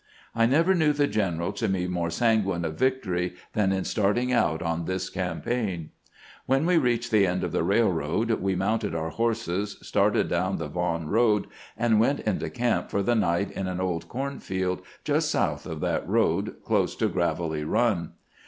[0.33, 4.63] I never knew the general to be more sanguine of victory than in starting out
[4.63, 5.91] on this campaign.
[6.47, 10.69] When we reached the end of the railroad, we mounted our horses, started down the
[10.69, 11.45] Vaughan road,
[11.77, 15.81] and went into camp for the night in an old corn field just south of
[15.81, 18.13] that road, close to Gravelly Run.